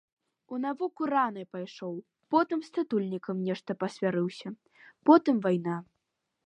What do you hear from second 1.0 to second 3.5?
рана пайшоў, потым з татулькам